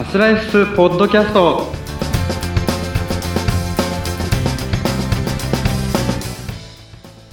[0.00, 1.70] アスライスポッドキャスト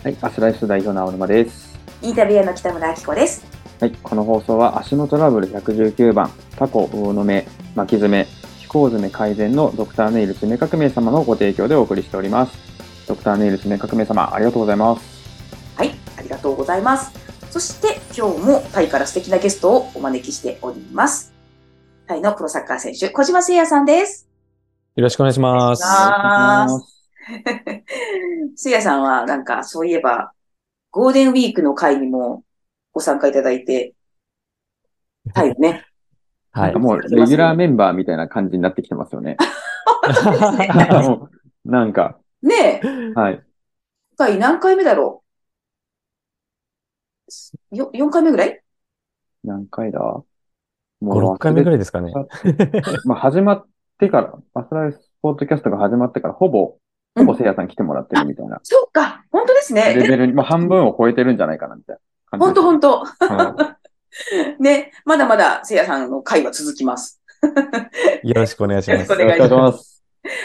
[0.03, 1.79] はい、アスライス代表の青沼です。
[2.01, 3.45] インタビュアーの北村明子です。
[3.79, 8.27] はい、この放送は足のトラブル119番、タコ、魚の目、巻き爪、
[8.59, 12.57] 飛行爪改善のドクターネイル爪革命様のご提供でお送りしております。
[13.07, 15.01] ドクターネイル爪革命様、ありがとうございます。
[15.77, 17.13] はい、ありがとうございます。
[17.49, 21.36] そして今日もタイから素敵なゲストをお招きしております。
[22.07, 24.29] タイのプロサッカー選手、小島誠也さんです。
[24.95, 25.83] よろしくお願いします。
[25.85, 26.89] あー誠
[28.65, 30.31] 也さんはなんかそういえば、
[30.89, 32.45] ゴールデンウィークの会にも
[32.93, 33.93] ご参加いただいて、
[35.33, 35.85] タイね。
[36.53, 36.75] はい。
[36.75, 39.35] もう、レギュラーメンバーみたいな感じになってきてますよね。
[41.03, 41.29] も
[41.65, 43.43] うなんか、ねえ、はい。
[44.17, 45.23] 今回何回目だろ
[47.71, 47.75] う？
[47.75, 48.61] よ ?4 回目ぐらい？
[49.43, 49.99] 何回だ？
[50.99, 51.79] も5、6回目ぐらい。
[51.79, 52.11] ですかね。
[53.05, 53.65] まあ、始まっ
[53.99, 56.77] てから、アスライスポッドキャストが始まってから、ほぼ、
[57.15, 59.93] ほぼせいやさん来てもらってるみたいなそうか、本当ですね。
[59.95, 61.95] レベルに、まあ、半分を超えてるんじゃないかな、みたい
[62.31, 62.63] な感じ本当。
[62.63, 63.77] 本当はい
[64.59, 67.21] ね、まだまだせいやさんの会は続きます。
[68.23, 69.11] よろしくお願いします。
[69.11, 70.03] よろしくお願いします。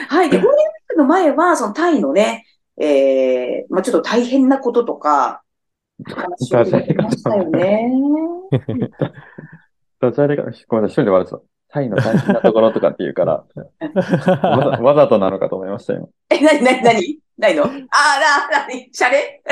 [0.08, 0.30] はい。
[0.30, 2.44] で、ゴールデンウィークの前は、そのタイのね、
[2.78, 5.42] えー、まあちょっと大変なこととか、
[6.04, 7.90] 話をしてましたよね。
[10.02, 11.40] どちらでか、ごめんなさい、一人で笑ってた。
[11.68, 13.44] タイの大変なところとかって言うから、
[14.42, 16.10] わざわざとなのかと思いましたよ。
[16.28, 17.18] え、なになになに？
[17.38, 17.62] ないの？
[17.62, 18.88] あーな、なに？
[18.92, 19.42] シャレ？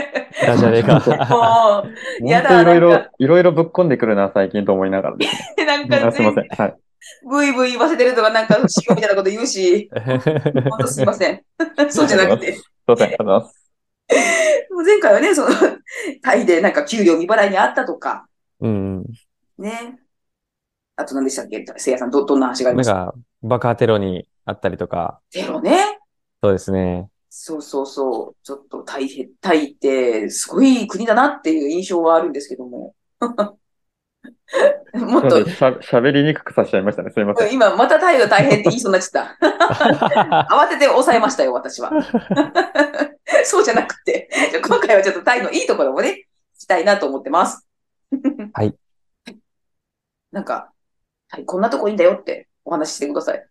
[0.44, 0.98] ダジャレが。
[1.28, 1.84] も
[2.20, 5.16] う、やだ本当いろいろいろいろぶっ込んでくるな、最近と思いながら。
[5.64, 6.48] なんかあすいません。
[6.48, 6.76] はい。
[7.26, 9.88] ブイブイ言わせてるとか、なんか、しよみたいなこと言うし、
[10.68, 11.42] ほんとすいません。
[11.88, 12.52] そうじゃなくて。
[12.54, 13.72] すいません、ありがとうございます。
[14.72, 15.48] もう前回はね、その、
[16.22, 18.26] タイでなんか給料未払いにあったとか、
[18.60, 19.04] うん。
[19.56, 19.98] ね。
[21.00, 21.64] あと何でしたっけ？
[21.76, 22.94] せいやさん、ど、どんな話がありました？
[22.94, 25.98] なんか、爆破テロにあったりとか、テロね？
[26.42, 27.08] そうですね。
[27.28, 28.36] そうそうそう。
[28.42, 32.94] ちょっと大変、タイってすごい国だなっていう印象はあるんですけども。
[34.94, 37.10] もっと、しゃ喋りにくくさせちゃいましたね。
[37.10, 37.52] すいません。
[37.54, 40.48] 今またタイが大変って言いそうになっちゃった。
[40.50, 41.92] 慌てて抑えましたよ、私は。
[43.44, 46.26] そうじゃなくて、じゃあ今回はちょっとタイのいいところもね、
[46.56, 47.64] 聞きたいなと思ってます。
[48.52, 48.74] はい。
[50.32, 50.69] なんか、
[51.30, 53.46] はい、こんなとこいいんだよってお話ししてください。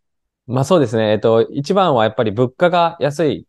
[0.48, 1.12] まあそうですね。
[1.12, 3.44] えっと、一番はやっぱり物価が安いっ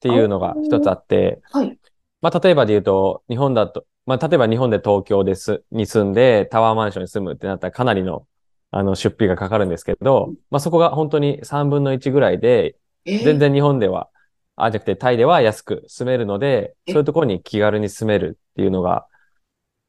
[0.00, 1.78] ていうのが一つあって、はい。
[2.20, 8.26] まあ例えばで言うと、日本だと、まあ例えば日本で東京です、に住んでタワーマンションに住むってなったらかなりの、
[8.70, 14.10] あの、出費がかかるんですけど、まあそこが本当に3分の1ぐらいで、えー全然日本では、
[14.56, 19.06] あ、じゃなくてタイでは安く住めるので、えそういうところに気軽に住めるっていうのが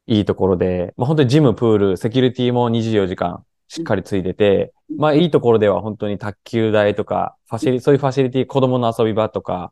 [0.08, 4.98] いいところで、まあ本当にジム、プール、セキュリティも24時間しっかりついてて、うん。
[4.98, 9.72] まあいいところでは本当に卓球台とか、ファシリ、そういうファシリティ、子供の遊び場とか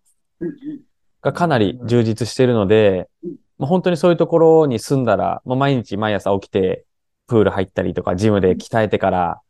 [1.22, 6.86] がかなり充実しているのでうん、まあ本当にそういうところに住んだら、まあ毎日毎朝起きて、
[7.28, 9.42] プール入ったりとか、ジムで鍛えてから、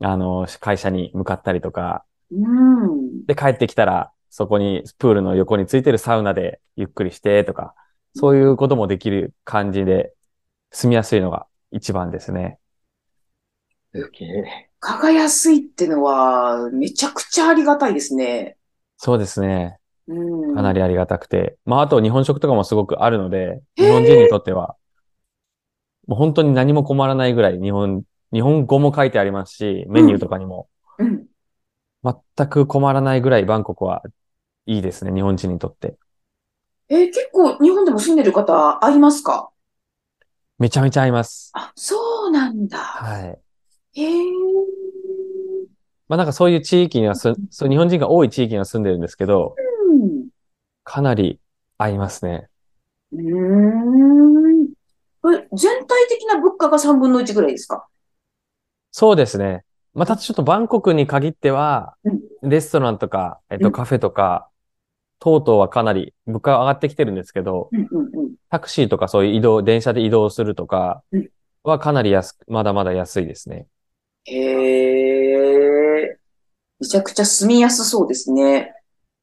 [0.00, 3.24] あの、会社に向かったりとか、うん。
[3.26, 7.74] で、帰ってきたら、そこに、プールの横についてるサウナでゆっくりしてとか、
[8.16, 10.12] そういうこともできる感じで、
[10.72, 12.58] 住みやすいのが一番ですね。
[14.80, 18.56] 蚊が安いってのは、めちゃくちゃありがたいですね。
[18.96, 19.78] そうですね。
[20.54, 21.58] かなりありがたくて。
[21.64, 23.18] まあ、あと日本食とかもすごくある。
[23.18, 24.76] ので、日本人にとっては、
[26.06, 30.68] もう本当に何も困らないぐらい日本、日本語も書いてありますし、メニューとかにも、
[30.98, 31.28] うん。
[32.36, 34.02] 全く困らないぐらいバンコクは
[34.66, 35.96] いいですね、日本人にとって。
[36.88, 38.32] えー結構日本でも住んでる。
[38.32, 39.50] 方会いますか
[40.58, 41.50] めちゃめちゃ合います。
[41.52, 42.78] あ、そうなんだ。
[42.78, 43.43] はい。
[43.94, 44.24] へえ。
[46.08, 49.56] まあなんかそういう地域にはす、そう日本人が多い地域には住んでるんですけど、
[49.90, 50.28] うん。
[50.82, 51.40] かなり
[51.78, 52.48] 合いますね。
[53.12, 54.68] うーん。
[55.56, 57.86] 全体的な物価が3分の1ぐらいですか？
[58.90, 59.64] そうですね。
[59.94, 64.48] またちょっとバンコクに限ってはうん、レストランとか、えっうんとカフェとか、
[65.20, 68.34] 等々はかなり物価が上がってきてるんですけど、うんうんうん。
[68.50, 71.30] タクシーとかそういう移動、電車で移動するとかうん
[71.62, 73.66] はかなり安く、まだまだ安いですね。
[74.24, 76.18] へえ。
[76.80, 78.74] めちゃくちゃ住みやすそうですね。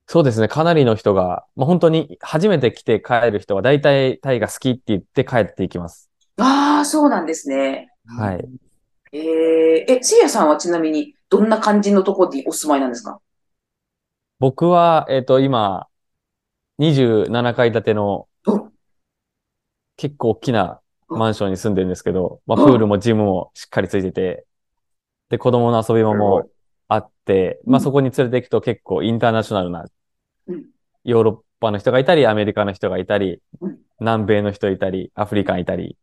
[0.08, 0.48] そうですね。
[0.48, 6.10] かなりの人が、まあ、本当に初めて来て帰る人は大体タイが好きって言って帰っていきます。
[6.38, 7.90] ああ、そうなんですね。
[8.06, 8.46] はい。
[9.14, 9.22] えー、
[9.92, 13.20] え、せいやさんはちなみにどんな感じのところにお住まいなんですか？
[14.40, 15.88] 僕は、えっと、今、
[16.80, 18.70] 27階建てのお
[19.98, 24.46] 結構大きなマンションに住んでるんですけど、まあ、うんプールもジムもしっかりついてて、
[25.32, 26.48] で、子供の遊び場も
[26.88, 29.86] あって、まあうんそこに連れて行くと結構インターナショナルな
[30.48, 30.66] うん、
[31.04, 35.98] ヨーロッパの人がいたり、アメリカの人がいたりうん、南米の人いたり、アフリカンいたり、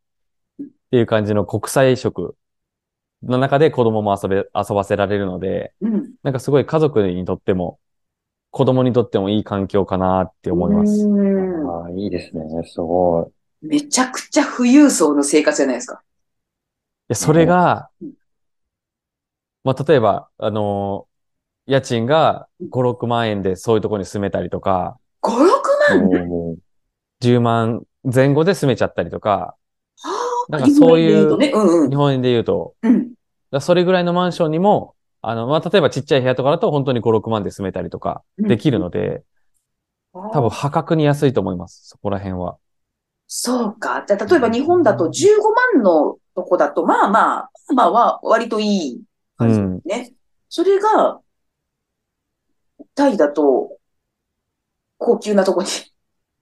[0.59, 2.35] うんっていう感じの国際色
[3.23, 6.15] の中で子供も遊べ、遊ばせられるので、うん。
[6.23, 7.79] なんかすごい家族にとっても、
[8.51, 11.07] 子供にとってもいい環境かなって思います。
[11.07, 12.45] うんああ、いいですね。
[12.65, 13.31] すご
[13.63, 13.67] い。
[13.67, 16.01] めちゃくちゃ富裕層の生活じゃないですか。
[17.09, 18.13] や、それがうん、
[19.69, 21.09] まあ、例えば、あのー
[21.71, 25.39] 家賃が5、6万円でそういうところに住めたりとか、5、6
[25.91, 26.27] 万？
[26.27, 26.57] も
[27.21, 29.57] 10万前後で住めちゃったりとか、は
[30.49, 31.53] あなんかそういう日本円で言。
[31.53, 31.97] うんうん日。
[31.97, 32.75] 本円で言うと、
[33.61, 39.23] それぐらいのマンションにも、あの、まあ、例えばちっちゃい部屋とかだと本当に5、6万で住めたりとかできるので、
[40.15, 41.83] 多分破格に安いと思います。
[41.85, 42.57] そこら辺は。
[43.27, 44.05] そうか。
[44.09, 45.43] じゃあ、例えば日本だと15
[45.75, 49.03] 万のとこだと、まあまあ、まあは割といい
[49.39, 50.15] 感じですね。
[50.49, 51.21] それが、
[52.95, 53.79] タイだと、
[54.99, 55.69] 高級なとこに。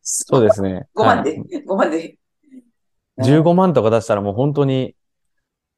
[0.03, 0.87] そうですね。
[0.95, 2.19] 5万はいで、5万で。
[3.19, 4.95] 15万とか出したらもう本当に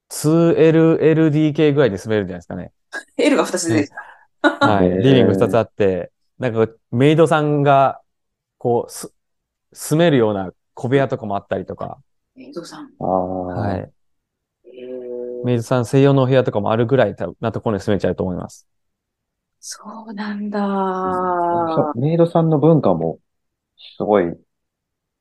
[0.09, 2.73] 2LLDK ぐらいで住めるんじゃないですかね。
[3.17, 3.89] L が2つで。
[4.43, 4.91] はい。
[5.03, 8.01] リビング2つあって、なんかメイドさんが、
[8.59, 9.13] こう、す、
[9.73, 11.99] 住めるような小部屋とかもあったりとか、
[12.35, 12.93] メイドさん。
[13.01, 13.93] ああ、はい。
[15.49, 18.67] えーメイドさん専用のお部屋とかもあるぐらいなところに住めちゃうと思います。
[19.61, 20.61] そうなんだ。
[20.61, 23.19] そうメイドさんの文化も
[23.97, 24.37] すごい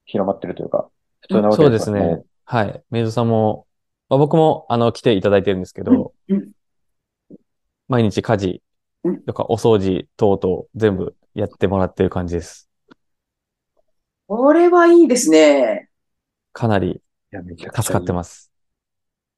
[0.06, 0.89] 広まってるというか、
[1.21, 2.24] 普通なわけそうでからですすね。。
[2.45, 2.83] はい。
[2.89, 3.68] メイドさんも、
[4.09, 6.51] まあ、僕も、あの、来ていただいてるんですけど、うん
[7.89, 8.62] 毎日家事
[9.06, 12.69] うんとかお掃除等々全部やってもらってる感じです。
[14.27, 15.89] これはいいですね。
[16.51, 17.01] かなり
[17.57, 18.51] 助かってます。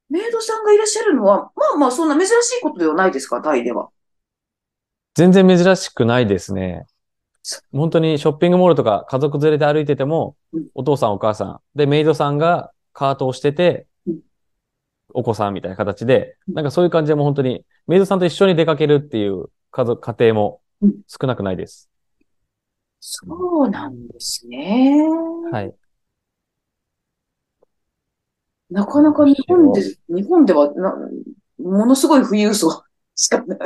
[0.10, 3.90] メイドさんがいらっしゃるのは、まあまあ、そんな珍しいことではないですか、タイでは。
[5.16, 6.86] 全然珍しくないですね
[7.44, 7.62] そ。
[7.72, 14.20] 本当にショッピングモールとか家族連れで歩いててもうん、お父さんお母さん、で、メイドさんがカートをしててうん、
[15.14, 21.90] お子さんみたいな形で、なんかそういう感じでもう本当に、メイドさんと一緒に出かけるっていう家族、家庭もうん少なくないです。
[23.00, 23.26] そ
[23.66, 24.98] うなんですね。
[25.52, 25.74] はい。
[28.72, 30.96] なかなか日本で、日本ではな、
[31.60, 32.84] ものすごい富裕層
[33.16, 33.60] しかない。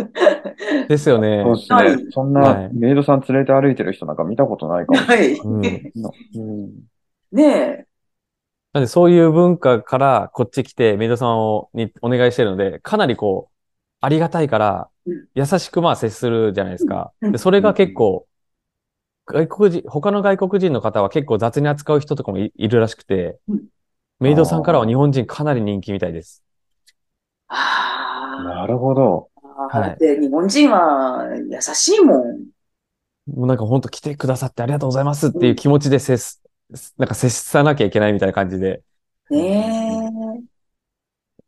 [0.88, 1.55] ですよねそう。
[1.57, 2.05] ですはいね。
[2.11, 5.33] そんはないメイドさん連れて歩いてる人なんか見たことないかもしはい。
[5.33, 6.13] うんれない。
[6.35, 6.71] うん
[7.31, 7.85] ねえ。
[8.73, 13.53] なんでそういう文化からこっち来てメイドさんをにお願いしてるので、かなりこう、
[14.01, 17.11] ありがたいからうん、優しくまあ接するじゃないですか。
[17.21, 18.25] うんで、それが結構、
[19.25, 23.63] 外国人、他の外国人の方は結構雑に扱う人とかもいいるらしくてうん、
[24.23, 26.41] メイドさんからは日本人かなり人気みたいです。
[27.49, 29.29] あなるほど。
[29.69, 29.79] あ。
[29.79, 32.21] はい日本人は優しいもん。
[33.27, 36.41] もうなんか本当来てくださってありがとうございますっていう気持ちで接す、
[36.97, 38.81] なんか接さなきゃいけないみたいな感じで、
[39.29, 40.09] ね
[40.39, 40.53] え。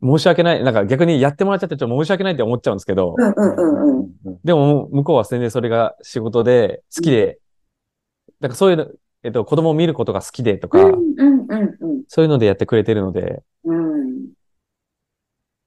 [0.01, 3.99] 申し訳ない、なんか逆にやってもらっちゃってちょっと申し訳ないって思っちゃうんですけど、うんうんうんうん。
[3.99, 7.39] うんでも、向こうは全然それが仕事で好きで、
[8.39, 8.87] なんかそういうの、
[9.25, 10.77] えっと、子供を見ることが好きでとか。
[12.07, 14.33] そういうのでやってくれてるので、うん。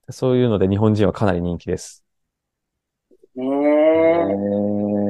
[0.09, 2.05] そういうので日本人はかなり人気です。
[3.35, 4.33] ねへえ。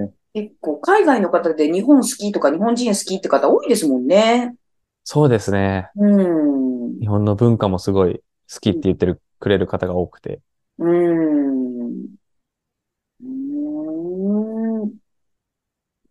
[0.06, 4.56] ー結構海外の方で日本好きとか日本人好きって方多いですもんね。
[5.04, 5.90] そうですね。
[5.96, 7.00] うん。
[7.00, 10.42] 日本の文化もすごい好きって言ってる、くれる方が多くて。
[10.80, 10.88] うん。
[10.88, 11.69] うん。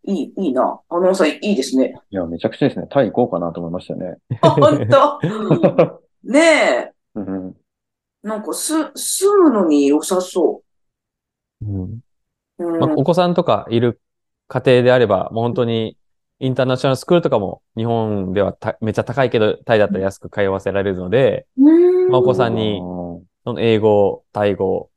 [0.09, 0.81] いい、いいな。
[0.88, 1.95] あのさん、いいですね。
[2.11, 2.87] いや、めちゃくちゃですね。
[2.91, 4.17] タイ行こうかなと思いましたね。
[4.41, 5.21] あ、本当？
[6.25, 6.93] ねえ。
[7.15, 7.55] うん
[8.21, 10.62] なんか、す、住むのに良さそ
[11.62, 12.00] うんう。
[12.59, 12.81] うん。
[12.81, 14.00] まあ、お子さんとかいる
[14.49, 15.97] 家庭であれば、もう本当に
[16.41, 22.81] インターナショナルスクールとかも日本ではためっちゃ高いけど、タイだったら安く通わせられるので、うんまあお子さんに
[23.59, 24.91] 英語、タイ語、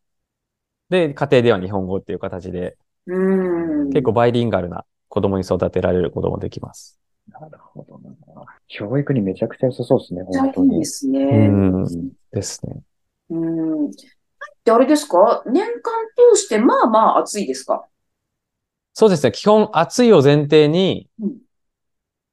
[0.90, 2.76] で、家庭では日本語っていう形で、
[3.06, 3.90] うん。
[3.90, 6.98] 結構バイリンガルな子供に育てられることもできます。
[7.30, 8.46] なるほどな。
[8.70, 10.86] 教育にめちゃくちゃ良さそうですね、めっちゃ本当にいいで。
[10.86, 11.48] すうね。
[11.50, 12.12] ん。
[12.32, 12.82] ですね。
[13.30, 13.92] うん。
[13.92, 15.44] で、あれですか？
[15.46, 15.72] 年間
[16.34, 17.86] 通して、まあまあ暑いですか？
[18.94, 19.34] そうですね。
[19.34, 21.38] 基本暑いを前提にうん、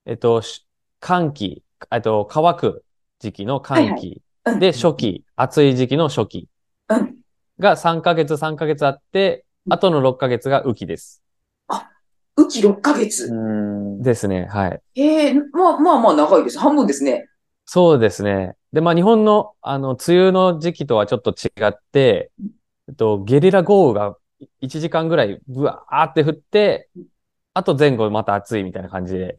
[0.06, 0.64] えっと、し
[1.00, 2.84] 寒気、えっと、乾く
[3.18, 6.48] 時期の寒気、うんで、初期、暑い時期の初期
[6.88, 7.16] うん。
[7.58, 11.22] が3ヶ月3ヶ月あって、あとの6ヶ月が雨季です。
[12.38, 13.30] 雨季6ヶう月。
[13.30, 14.02] ん。
[14.02, 14.46] ですね。
[14.46, 14.80] はい。
[14.94, 16.58] ええまあまあまあ長いです。
[16.58, 17.26] 半分ですね。
[17.66, 18.54] そうですね。
[18.72, 22.30] で、まあ日本の、あの、梅雨の時期とはちょっと違って、
[22.88, 24.16] えっと、ゲリラ豪雨が
[24.60, 26.88] 1時間ぐらいブワーって降って、
[27.54, 29.38] あと前後また暑いみたいな感じで、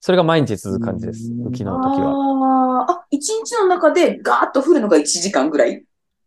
[0.00, 1.30] それが毎日続く感じです。
[1.30, 2.12] うん雪の時は。
[2.12, 5.84] ああ、あ、一日の中でガーッと降るのが1時間ぐらい？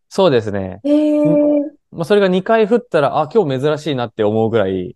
[0.10, 0.82] そうですね。
[0.84, 1.26] へえ。
[1.92, 4.96] まあ、それが2回降ったら、あ、今日珍しいなって思うぐらい、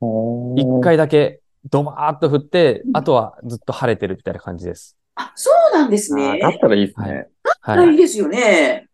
[0.00, 1.40] 1回だけ
[1.70, 4.96] ドバーっと降って、あとはずっと晴れてるみたいな感じです。
[5.16, 6.38] あ、そうなんですね。
[6.40, 7.26] だったらいいですね。
[7.60, 7.90] はい。
[7.90, 8.86] いいですよね。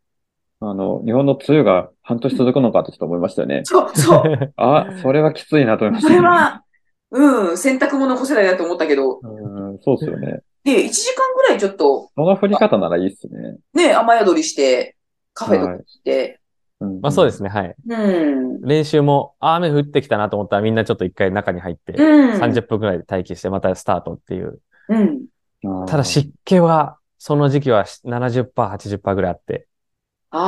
[0.60, 3.60] あの、日本の梅雨が半年続くのかってちょっと思いましたよね。
[3.64, 4.22] そう、そう。
[4.56, 6.62] あ、それはきついなと思いましそた、れは、
[7.10, 10.40] うん、洗濯物干せないなと思ったけど、うん、そうですよね。
[10.64, 13.58] で、1時間ぐらいちょっと、その降り方ならいいっすね。
[13.74, 14.96] ね、雨宿りして、
[15.34, 16.43] カフェとか行って、うん
[16.80, 17.74] まあそうですね、はい。
[17.88, 18.60] うん。
[18.62, 22.38] 練習も、あ雨降ってきたなと思ったらみんなちょっと一回中に入って、うん。
[22.38, 24.60] 30分くらいで待機してまたスタートっていう。
[24.88, 25.86] うん。
[25.86, 29.66] ただ湿気は、その時期は70%、80%ぐらいあって、
[30.30, 30.38] あ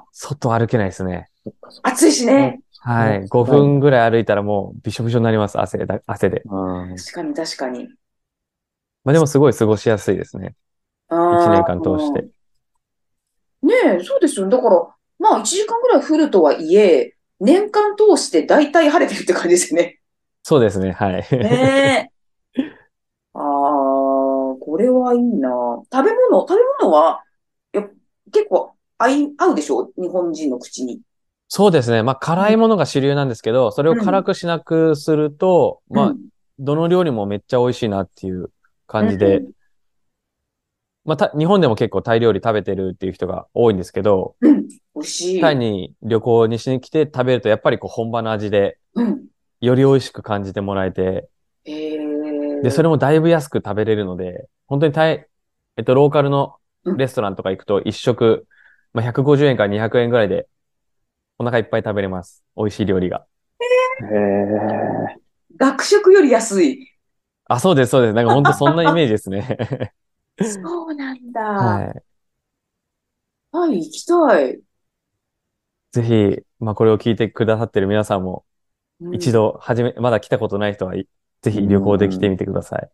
[0.00, 1.30] あ、外歩けないですね。
[1.82, 2.60] 暑いしね。
[2.84, 3.20] はい。
[3.20, 6.42] うん5分ぐらい歩いたらもうびしょびしょになります、汗で、汗で。
[6.44, 7.88] うん確かに確かに。
[9.04, 10.54] まあでもすごい過ごしやすいですね。
[11.10, 12.41] 一1年間通して。。
[13.62, 14.48] ねえ、そうですよ。
[14.48, 14.88] だから、
[15.18, 20.00] まあ1時間ぐらい降るとはいえ、年間通して大体晴れてるって感じですよね。
[20.42, 21.12] そうですね、はい。
[21.30, 22.10] ね
[22.56, 22.62] え。
[23.34, 23.42] ああ、
[24.60, 25.48] これはいいな。
[25.92, 27.22] 食べ物、食べ物は、
[27.72, 27.88] や
[28.32, 29.90] 結構合い、合うでしょ？
[29.96, 31.00] 日本人の口に。
[31.48, 32.02] そうですね。
[32.02, 36.18] まあ辛いものが主流なんですけど、それを辛くしなくすると、まあうん、
[36.58, 38.50] どの料理もめっちゃ美味しいなっていう
[38.86, 39.52] 感じで、うん
[41.04, 45.40] まあた、日本でも結構タイ料理食べてるっていう人が多いんですけど、うん、美味しい。
[45.40, 49.26] タイに旅行にしに来て食べるとやっぱりこう本場の味で、うん。
[49.60, 51.28] より美味しく感じてもらえて、
[51.64, 52.62] へえ。
[52.62, 55.26] で、それもだいぶ安く食べれるので、本当にタイ、
[55.76, 58.46] えっと、ローカルのレストランとか行くと一食、
[58.92, 60.48] まあ、150円から200円ぐらいで
[61.38, 62.44] お腹いっぱい食べれます。
[62.56, 63.26] 美味しい料理が。
[64.00, 65.20] へえ。
[65.56, 66.88] 学食より安い。
[67.46, 68.14] あ、そうです、そうです。
[68.14, 69.92] なんか本当そんなイメージですね。
[70.40, 71.42] そうなんだ。
[71.42, 72.04] はい。
[73.50, 74.62] はい、行きたい。
[75.92, 78.44] ぜひ、まあ、これを聞いてくださってる皆さんも、
[79.00, 79.32] うん一。
[79.32, 81.08] 度、はじめ、まだ来たことない人は、い
[81.42, 82.90] ぜひ旅行で来てみてください。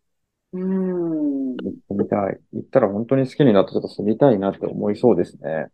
[0.52, 1.56] うん。
[1.56, 2.40] 行ってみたい。
[2.52, 5.68] 行ったら本当に好きになってちょっと住みたいなって思いそうですね。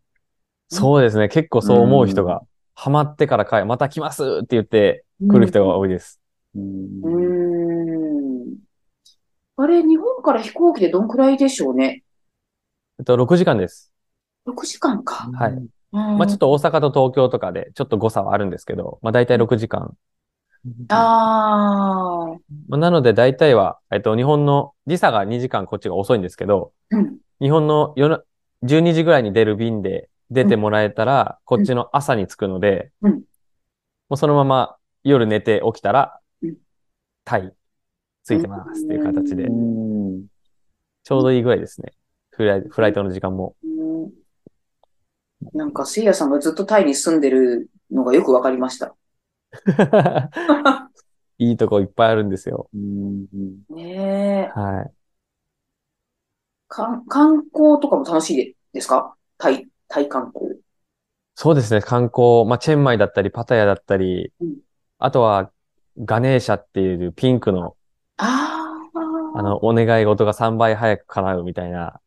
[0.68, 1.28] そうですね。
[1.28, 2.42] 結構そう思う人が、
[2.74, 6.20] ハマってから帰、また来ますって言って来る人が多いです。
[6.54, 8.63] うんうん。
[9.56, 12.02] あれ、日本から飛行機でどんくらいでしょうね？
[12.98, 13.92] えっと、6時間です。
[14.46, 15.30] 6時間か。
[15.32, 15.52] はい。
[15.52, 19.96] うんまあ、ちょっと大阪と東京とかで、ちょっと誤差はあるんですけど、まあ、大体6時間。
[20.88, 27.18] ああ、まあ、なので、大体は、えっと、日本の時差が2時間こっちが遅いんですけど、うん。
[27.40, 28.22] 日本の夜な
[28.64, 33.22] 12時ぐらいに出る便で出てもらえたら、こっちの朝に着くので、うん
[34.08, 36.56] もうそのまま夜寝て起きたらうん、
[37.24, 37.54] タイ、
[38.26, 40.26] 着いてますっていう形でう、ん
[41.02, 41.92] ちょうどいいぐらいですね。
[42.30, 43.54] フライフライトの時間も。
[43.62, 44.10] うん
[45.52, 48.96] なんか、せいやさんがずっとタイに住んでるのがよくわかりました。
[51.38, 52.70] いいとこいっぱいあるんですよ。
[52.74, 53.26] うん
[53.68, 54.58] ねえ。
[54.58, 54.92] はい。
[56.68, 59.14] かん観光とかも楽しいですか？
[59.36, 60.58] タイ、タイ観光。
[61.34, 61.82] そうですね。
[61.82, 64.56] 観光、まあ、チェンマイだったり、パタヤだったりうん、
[64.98, 65.52] あとは、
[65.98, 67.72] ガネーシャっていうピンクの、あ
[69.34, 69.38] あ。
[69.38, 72.00] あの、お願い事が3倍早く叶うみたいな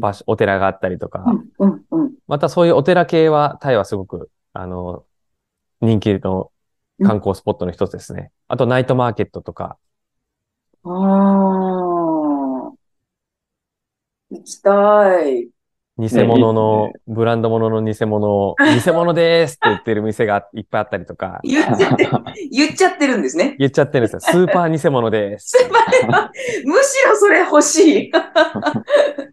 [0.00, 1.24] 場所、お寺があったりとか、
[1.58, 2.12] うん、うん、うん。
[2.26, 5.04] またそういうお寺系は、タイはすごく、あの、
[5.80, 6.52] 人気の
[7.02, 8.32] 観光スポットの一つですね。
[8.48, 9.78] あと、ナイトマーケットとか、
[10.84, 12.72] ああ。
[14.30, 15.50] 行きたい。
[16.08, 22.08] 偽物ねのブランド物の偽物を、 偽物ですって言ってる店がいっぱいあったりとか、言っちゃって、
[22.50, 23.54] 言っちゃってるんですね。
[23.58, 24.20] 言っちゃってるんですよ。
[24.20, 25.56] スーパー偽物です。
[26.64, 28.12] むしろそれ欲しい。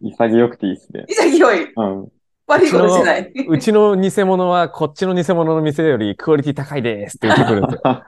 [0.02, 1.04] 潔くていいですね。
[1.08, 1.72] 潔い。
[1.74, 2.08] うん。
[2.46, 3.32] 悪いことしてない。
[3.48, 8.04] うちの偽物はこっちの偽物の店よりクオリティ高いですって言ってくるんですよ。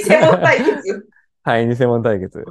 [0.20, 1.08] 偽物対決。
[1.42, 2.44] はい、偽物対決。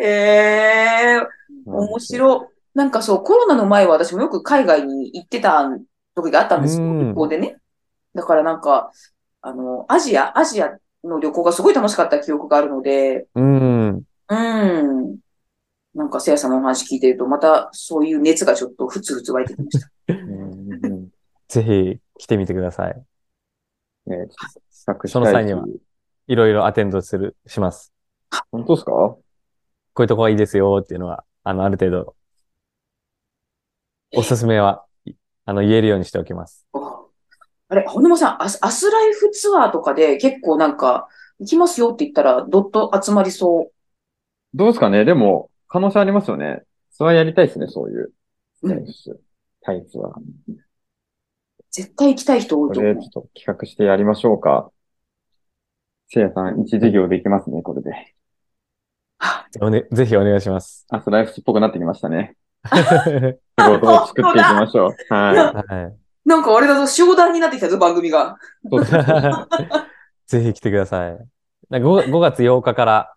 [0.00, 1.20] へえ、
[1.66, 2.57] 面白い。
[2.78, 5.68] なんかそう、コロナの前は私もよく海外に行ってた
[6.14, 7.56] 時があったんですよ、うん旅行でね。
[8.14, 8.92] だからなんか、
[9.42, 14.02] あの、アジア、アジアの旅行がすごい楽しかった記憶があるので、うん。
[14.28, 15.18] うん。
[15.92, 19.90] なんか、せやさんのお話聞いてると、またそういう熱がちょっとふつふつ湧いてきました。
[21.48, 23.02] ぜひ来てみてください。
[24.06, 24.28] ね、
[25.06, 25.64] その際には
[26.28, 27.92] いろいろアテンドする、します。
[28.52, 29.22] 本当ですかこ
[29.98, 32.14] ういうとこがいいですよっていうのは、あの、ある程度
[34.14, 35.12] おすすめは、い
[35.44, 36.66] あの、言えるようにしておきます。
[36.72, 37.00] あ
[37.68, 43.72] あれ、本沼さん、アスアスライフツアーとかで結構なんか、行きますよって言ったら、ドット集まりそう。
[44.54, 46.62] どうですかねでも、可能性ありますよね。
[46.90, 48.12] ツアーやりたいですね、そういう。
[48.62, 48.84] うん
[49.60, 50.12] タイツアー。
[51.70, 53.24] 絶対行きたい人多いと思うこれちょっ。
[53.24, 54.70] と企画してやりましょうか。
[56.08, 57.90] せいやさん、一事業できますね、これで。
[59.70, 60.86] ね、ぜひお願いします。
[60.88, 62.37] あ、スライフスっぽくなってきましたね。
[63.58, 65.14] 仕事を作っていきましょう。
[65.14, 65.96] ははい。
[66.24, 68.36] なんかあれだぞ、商談になってきたぞ、番組が。
[70.26, 71.18] ぜひ来てください。
[71.70, 73.14] なんか 5, 5月8日から、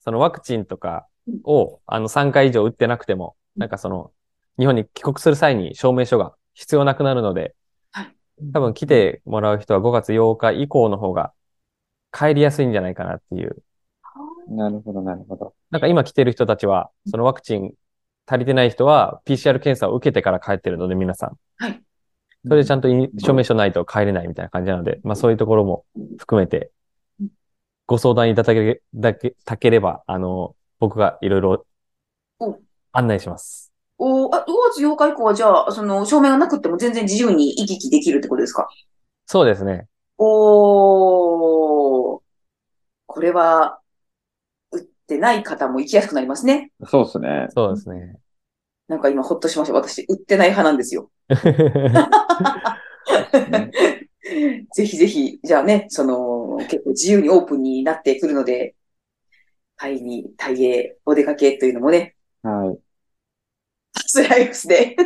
[0.00, 1.06] そのワクチンとか
[1.44, 4.12] を、あの、3回以上打ってなくても、なんかその、
[4.58, 7.54] 日本に帰国する際に証明書が必要なくなるので
[7.90, 8.14] はい、
[8.52, 11.32] 多分来てもらう人は5月8日以降の方が
[12.12, 13.62] 帰りやすいんじゃないかなっていう。
[14.48, 15.54] なるほど、なるほど。
[15.70, 17.74] なんか今来てる人たちは、そのワクチン
[18.26, 21.36] 足りてない人は PCR 検査を受けてから帰ってるので、皆さん。
[21.58, 21.82] はい。
[22.44, 25.84] それでちゃんとい証明書ないと帰れないみたいな感じなので、まあそういうところも
[26.18, 26.72] 含めて
[27.20, 27.28] うん、
[27.86, 31.66] ご相談いただけだけたければ、あの、僕がいろいろ
[32.40, 32.58] お
[32.92, 33.72] 案内します。
[33.98, 38.66] おあ、5月8日以降はじゃあ、その、証明がなくても全然自由に行き来できるってことですか？
[39.26, 39.86] そうですね。
[40.18, 42.20] おー、
[43.06, 43.81] これは、打
[45.12, 46.70] ってない方も行きやすくなりますね。
[46.86, 47.46] そうですね。
[47.50, 48.16] そうですね。
[48.88, 49.74] なんか今ほっとしました。
[49.74, 51.10] 私、打ってない派なんですよ。
[54.74, 58.74] ぜひぜひ、じゃあね、その、結構自由にオープンになってくるので、
[59.76, 62.76] タイに、タイへお出かけというのもね、は
[63.94, 64.96] スライフスで。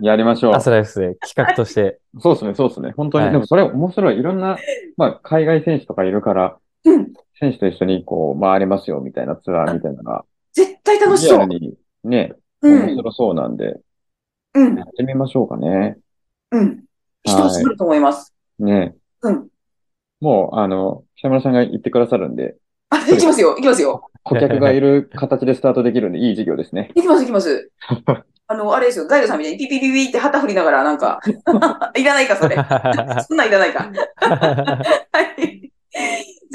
[0.00, 0.04] い。
[0.04, 0.60] やりましょうア。
[0.60, 2.92] スライフスで企画として、そうですね、そうですね。
[2.96, 4.18] 本当に、はいでもそれ面白い。
[4.18, 4.58] いろんな、
[4.96, 7.12] まあ、海外選手とかいるから、うん。
[7.38, 11.46] 選手と一緒にこう、回れますよ、みたいなツアーみたいなのが、絶対楽しそう。
[11.46, 11.74] に
[12.04, 12.86] ね、うん。
[12.86, 13.80] 面白そうなんで、
[14.54, 14.84] うんや。
[14.84, 15.98] ってみましょうかね。
[16.52, 16.84] うん。
[17.24, 18.34] 人集まると思います。
[18.58, 18.94] ね。
[19.22, 19.48] うん。
[20.20, 22.56] もう、あの、北村さんが言ってくださるんで、
[22.90, 23.50] あ、行きますよ。
[23.54, 24.10] 行きますよ。
[24.22, 26.90] 顧客がいる形でスタートできるんで、いい事業ですね。
[26.94, 27.70] 行きます、行きます。
[28.46, 29.06] あの、あれですよ。
[29.06, 31.18] ガイドさんみたいにピピピピって旗振りながら、なんか、
[31.96, 32.56] いらないか、それ。
[33.26, 33.90] そんなんいらないか。
[34.20, 35.23] はい。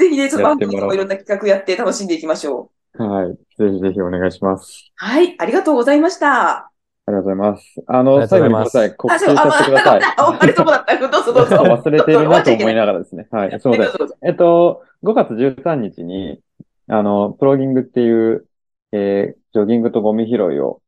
[0.00, 3.02] ぜひね、ちょっと番組でもいろんな企画やって楽しんでいきましょう。
[3.02, 3.34] はい。
[3.34, 4.90] ぜひぜひお願いします。
[4.96, 5.36] はい。
[5.38, 6.70] ありがとうございました。
[7.06, 7.82] ありがとうございます。
[7.86, 8.96] あありの、最がとうございます後にください。
[8.96, 10.00] 告あ、知させてください。
[10.16, 10.98] あ、あれそこだった。
[10.98, 11.60] どうぞどうぞ。
[11.60, 13.28] あ忘れているなと思いなながらですね。
[13.30, 13.60] はい。
[13.60, 13.92] すみません。
[13.92, 14.16] どうぞどうぞ。
[14.22, 16.40] えっと、5月13日に、
[16.88, 18.46] あの、プロギングっていう、
[18.92, 20.80] えージョギングとゴミ拾いを、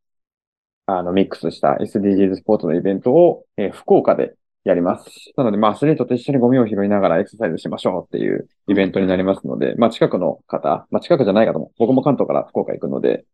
[0.87, 5.33] あの、ミックスした SDGs スポーツのイベントを、えー福岡でやります。
[5.37, 13.25] なので、まあ、アスリートと一緒にゴミを拾いながらエクササイズしましょうっていうイベントになりますので、まあ、近くの方、まあ、近くじゃない方も、僕も関東から福岡行くので、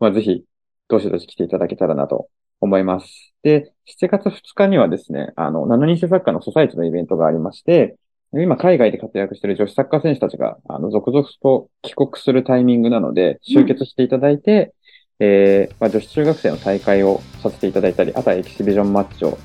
[0.00, 0.44] まあ、ぜひ、
[0.88, 2.28] どしどし来ていただけたらなと
[2.60, 3.34] 思います。
[3.42, 7.96] で、7月2日にはですね、あの、7人制サッカーのソサイチのイベントがありまして、
[8.32, 14.74] 今、海外で活躍している女子サッカー選手たちが、あの、続々と帰国するタイミングなので、集結していただいて、
[15.20, 19.38] えーまあ、女子中学生の大会をさせていただいたり、あとはエキシビジョンマッチを、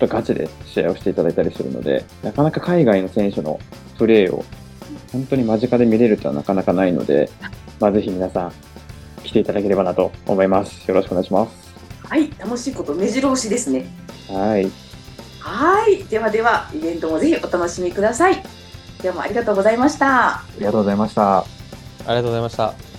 [0.00, 3.60] とガチで試合をしていただいたりするので、なかなか海外の選手の
[3.98, 4.44] プレーを
[5.12, 7.30] 本当に間近で見れるとはなかなかないので、
[7.78, 8.52] まあ、ぜひ皆さん
[9.22, 10.88] 来ていただければなと思います。
[10.88, 11.74] よろしくお願いします。
[12.04, 12.30] はい。
[12.38, 13.86] 楽しいこと目白押しですね。
[14.28, 14.70] はい。
[15.40, 16.04] はい。
[16.04, 18.42] ではでは、イベントもぜひお楽しみください。
[19.02, 20.40] ではもうありがとうございました。
[20.40, 21.38] ありがとうございました。
[21.38, 21.44] あ
[22.00, 22.89] りがとうございました。